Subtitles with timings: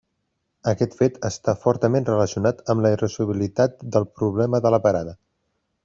[0.71, 5.19] Aquest fet està fortament relacionat amb la irresolubilitat del problema de la parada.